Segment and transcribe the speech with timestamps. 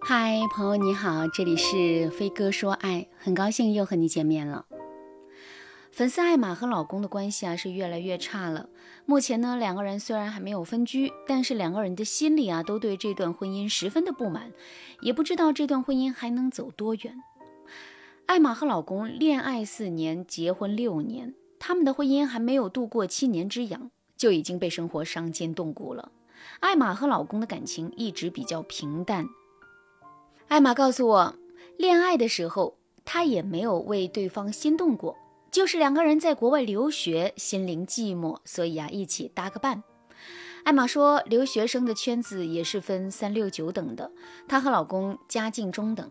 [0.00, 4.66] 嗨，朋友你好，这里是飞哥说爱，很高兴又和你见面了。
[5.92, 8.68] 粉丝艾玛和老公的关系啊是越来越差了。
[9.06, 14.52] 目前呢，两个人虽然还没有分居，但是两个人的心里啊都对这段婚姻十分的不满，
[15.00, 17.14] 也不知道这段婚姻还能走多远。
[18.26, 26.12] 艾玛和老公恋爱四年，结婚六年，他们的婚姻还没有度过七年之痒，就已经被生活伤筋动骨了。
[26.60, 29.26] 艾玛和老公的感情一直比较平淡。
[30.48, 31.34] 艾玛告诉我，
[31.76, 35.16] 恋爱的时候她也没有为对方心动过。
[35.50, 39.82] 就是两个人在国外留学，心灵寂寞，所以啊，一起搭个伴。
[40.62, 44.12] 艾玛说，留学生的圈子也是分三六九等的。
[44.46, 46.08] 她和老公家境中等，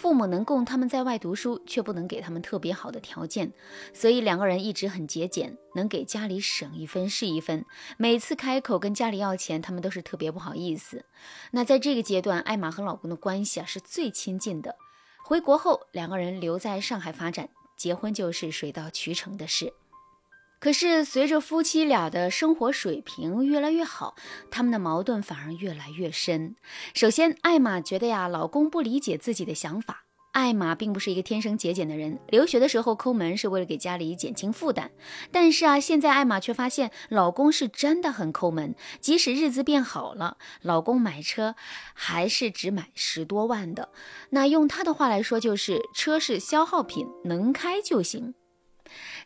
[0.00, 3.52] 父母能供他们在外读书，却不能给他们特别好的条件，
[3.92, 7.66] 所以两个人一直很节俭，能给家里省一分是一分。
[7.98, 11.04] 每次开口跟家里要钱，他们都是特别不好意思。
[11.50, 14.74] 那在这个阶段，艾玛和老公的关系啊是最亲近的。
[15.22, 17.50] 回国后，两个人留在上海发展。
[17.76, 19.72] 结婚就是水到渠成的事，
[20.60, 24.14] 可是随着夫妻俩的生活水平越来越好，
[24.50, 26.54] 他们的矛盾反而越来越深。
[26.94, 30.04] 首先，艾玛觉得呀，老公不理解自己的想法。
[30.32, 34.92] 艾玛并不是一个天生节俭的人，留学的时候抠门是为了给家里减轻负担。
[35.32, 41.56] 但是啊，现在艾玛却发现老公是真的很抠门，即使日子变好了，老公买车
[41.94, 43.88] 还是只买十多万的。
[44.28, 48.34] 那用他的话来说，就是车是消耗品，能开就行。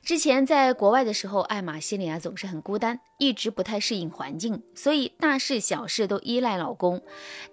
[0.02, 7.02] 之前在国外的时候，艾玛心里啊总是很孤单，一直不太适应环境，所以大事小事都依赖老公。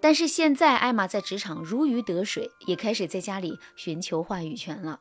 [0.00, 5.00] 但是现在艾玛在职场如鱼得水，也开始在家里寻求话语权了。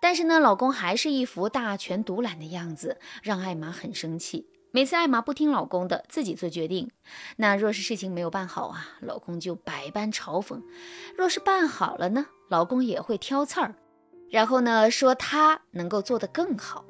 [0.00, 4.46] 但是呢，老公还是一副大权独揽的样子，让艾玛很生气。
[4.70, 6.90] 每次艾玛不听老公的，自己做决定，
[7.36, 10.60] 那若是事情没有办好啊，老公就百般嘲讽；
[11.16, 13.76] 若是办好了呢，老公也会挑刺儿。
[14.30, 16.84] 然后呢，说他能够做得更好。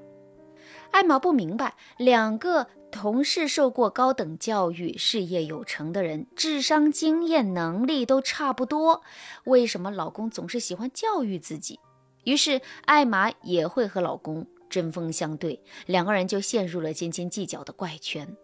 [0.91, 9.03] 艾玛不明白，两个同是受过高等教育、事业有成的人，智商、经验、能力都差不多，
[9.45, 11.81] 为什么老公总是喜欢教育自己？
[12.23, 18.37] 于是艾玛也会和老公针锋相对，两个人就陷入了斤斤计较的怪圈。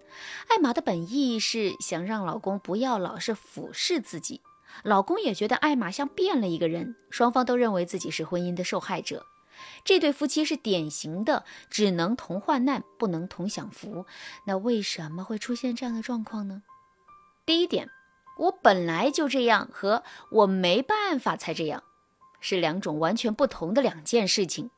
[0.49, 4.43] 艾玛的本意是想让老公不要老是俯视自己。
[4.83, 9.27] 老公也觉得艾玛像变了一个人，双方都认为自己是婚姻的受害者。
[9.85, 14.07] 这对夫妻是典型的只能同患难，不能同享福。
[14.47, 16.63] 那为什么会出现这样的状况呢？
[17.45, 17.91] 第一点，
[18.39, 21.83] 我本来就这样和我没办法才这样，
[22.41, 24.71] 是两种完全不同的两件事情。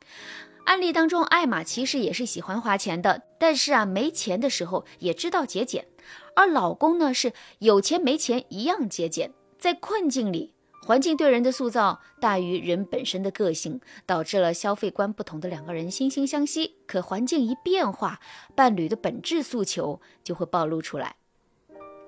[0.65, 5.87] 案例当中，艾玛其实也是喜欢花钱的，但是啊，没钱的时候也知道节俭，
[6.35, 9.33] 而老公呢是有钱没钱一样节俭。
[9.63, 16.79] 在困境里，环境对人的塑造大于人本身的个性，导致了消费观不同的两个人惺惺相惜。
[16.85, 18.19] 可环境一变化，
[18.57, 21.15] 伴侣的本质诉求就会暴露出来。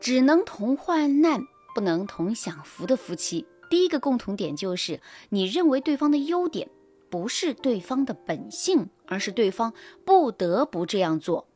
[0.01, 1.43] 只能同患难，
[1.77, 6.69] 不能同享福的夫妻，第一个共同点就是，你认为对方的优点
[7.09, 9.73] 不是对方的本性，而是对方
[10.05, 11.47] 不得不这样做。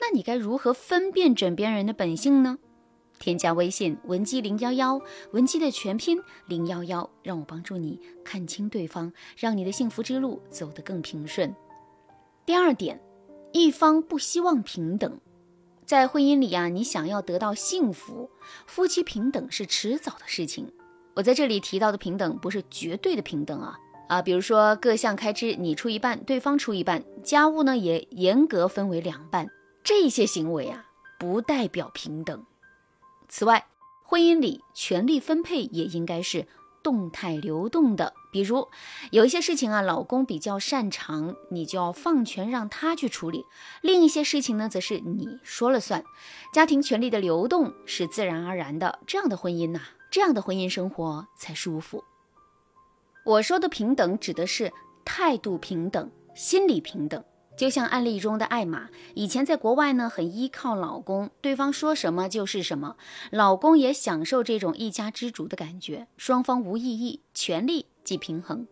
[0.00, 2.58] 那你该如何分辨枕边人的本性呢？
[3.18, 5.00] 添加微信文姬零幺幺，
[5.32, 11.54] 文姬的全拼零幺幺，让我帮助你看清对方，让你的幸福之路走得更平顺。
[12.44, 13.00] 第二点，
[13.52, 15.18] 一方不希望平等，
[15.84, 18.30] 在婚姻里呀，你想要得到幸福，
[18.66, 20.70] 夫妻平等是迟早的事情。
[21.14, 23.78] 我在这里提到的平等，不是绝对的平等啊
[24.08, 29.48] 啊，比如说各项开支你出一半，对方出一半，家务呢也严格分为两半，
[29.82, 30.84] 这些行为啊，
[31.18, 32.44] 不代表平等。
[33.38, 33.66] 此外，
[34.02, 36.48] 婚姻里权力分配也应该是
[36.82, 38.14] 动态流动的。
[38.32, 38.66] 比如，
[39.10, 43.42] 有一些事情啊，老公比较擅长，你就要放权让他去处理；
[43.82, 46.02] 另一些事情呢，则是你说了算。
[46.50, 52.04] 家庭权力的流动是自然而然的，这样的婚姻呐，这样的婚姻生活才舒服。
[53.26, 54.72] 我说的平等，指的是
[55.04, 57.22] 态度平等、心理平等。
[57.56, 62.96] 就像案例中的艾玛，以前在国外呢，很依靠老公，对方说什么就是什么，
[63.30, 68.66] 老公也享受这种一家之主的感觉，双方无异议，权力即平衡。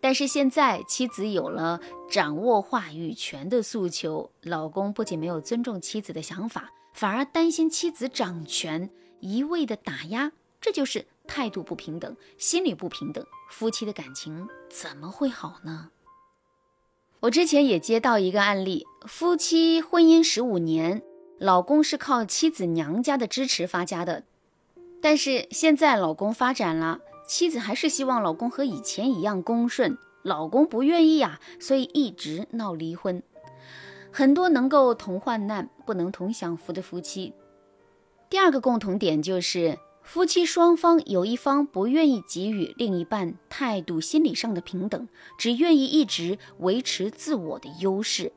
[0.00, 1.80] 但是现在妻子有了
[2.10, 8.90] 掌握话语权的诉求，老公不仅没有尊重妻子的想法，反而担心妻子掌权，
[9.20, 10.30] 一味的打压，
[10.60, 15.90] 这就是态度不平等，心理不平等，夫妻的感情怎么会好呢？
[17.24, 21.02] 我之前也接到一个案例，夫妻婚姻十五年，
[21.38, 24.24] 老公是靠妻子娘家的支持发家的。
[25.00, 33.22] 但是现在老公发展了，妻子还是希望老公和以前一样恭顺，老公不愿意呀，所以一直闹离婚。
[34.12, 37.32] 很多能够同患难不能同享福的夫妻，
[38.28, 45.08] 第二个共同点就是夫妻双方有一方不愿意给予另一半态度、心理上的平等，
[45.38, 48.32] 只愿意一直维持自我的优势。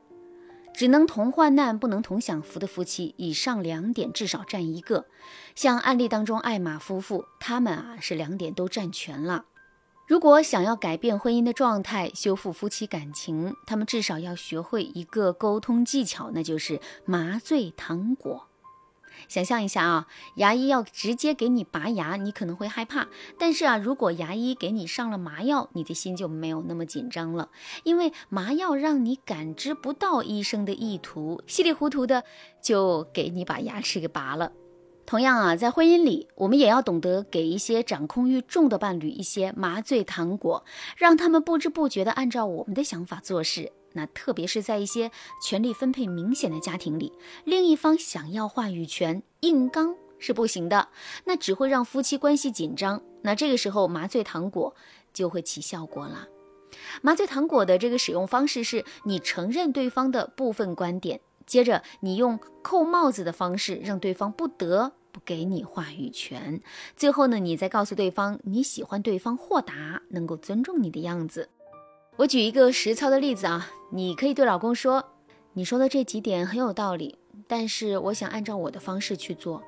[0.74, 5.06] 只能同患难不能同享福的夫妻，以上两点至少占一个。
[5.54, 9.44] 像案例当中艾玛夫妇，他们啊是两点都占全了。
[10.06, 18.48] 如果想要改变婚姻的状态，修复夫妻感情，他们至少要学会一个沟通技巧，那就是麻醉糖果。
[19.26, 20.06] 想象一下啊，
[20.36, 23.08] 牙医要直接给你拔牙，你可能会害怕。
[23.38, 27.50] 但是啊，如果牙医给你上了麻药，你的心就没有那么紧张了，
[27.82, 32.22] 因为麻药让你感知不到医生的意图，稀里糊涂的
[32.62, 34.52] 就给你把牙齿给拔了。
[35.06, 40.64] 同样啊，在婚姻里，我们也要懂得给一些掌控欲重的伴侣一些麻醉糖果，
[40.98, 43.72] 让他们不知不觉地按照我们的想法做事。
[43.92, 45.10] 那特别是在一些
[45.42, 47.12] 权力分配明显的家庭里，
[47.44, 50.88] 另一方想要话语权，硬刚是不行的，
[51.24, 53.02] 那只会让夫妻关系紧张。
[53.22, 54.74] 那这个时候麻醉糖果
[55.12, 56.28] 就会起效果了。
[57.02, 66.60] 麻醉糖果的这个使用方式是你承认对方的部分观点，接着你用扣帽子的方式让对方不得不给你话语权，
[66.94, 71.48] 最后呢，你再告诉对方你喜欢对方豁达、能够尊重你的样子。
[72.18, 75.04] 我举一个实操的例子啊，你可以对老公说
[75.54, 77.16] ：“你说的这几点很有道理，
[77.46, 79.62] 但是我想按照我的方式去做。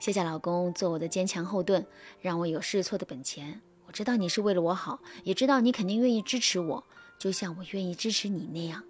[0.00, 1.86] 谢谢老公做我的坚强后盾，
[2.20, 3.60] 让我有试错的本钱。
[3.86, 6.84] 我知道你是为了我好，也知道你肯定愿意支持我，
[7.20, 8.82] 就像我愿意支持你那样。”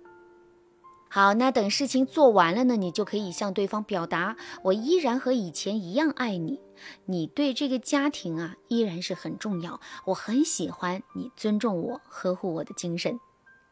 [1.14, 6.58] 好，那等事情做完了呢，你就可以向对方表达，我依然和以前一样爱你，
[7.04, 13.20] 你对这个家庭啊依然是很重要，我很喜欢你尊重我、呵护我的精神。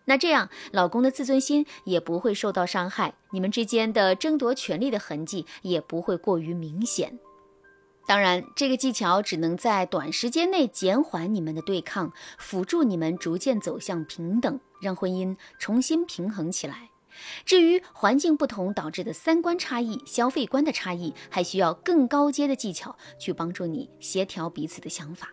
[0.04, 7.19] 那这样，老公的自尊心也不会受到伤害，你们之间的争夺权力的痕迹也不会过于明显。
[8.06, 16.89] 当然，这个技巧只能在短时间内减缓你们的对抗，辅助你们逐渐走向平等，让婚姻重新平衡起来。
[17.44, 25.32] 至于环境不同导致的三观差异、消费观的差异，还需要更高阶的技巧去帮助你协调彼此的想法。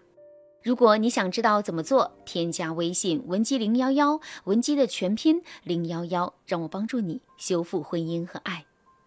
[0.63, 8.65] 如果你想知道怎么做，添加微信文姬零幺幺，文姬的全拼零幺幺，让我帮助你修复婚姻和爱。